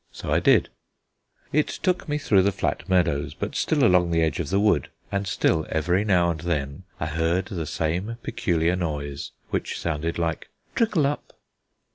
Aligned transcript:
So 0.11 0.31
I 0.31 0.39
did: 0.39 0.69
it 1.53 1.67
took 1.67 2.09
me 2.09 2.17
through 2.17 2.41
the 2.41 2.51
flat 2.51 2.89
meadows, 2.89 3.35
but 3.35 3.53
still 3.55 3.83
along 3.83 4.09
the 4.09 4.23
edge 4.23 4.39
of 4.39 4.49
the 4.49 4.59
wood, 4.59 4.89
and 5.11 5.27
still 5.27 5.67
every 5.69 6.03
now 6.03 6.31
and 6.31 6.39
then 6.39 6.85
I 6.99 7.05
heard 7.05 7.45
the 7.45 7.67
same 7.67 8.17
peculiar 8.23 8.75
noise 8.75 9.29
which 9.51 9.79
sounded 9.79 10.17
like 10.17 10.49
Trickle 10.73 11.05
up. 11.05 11.33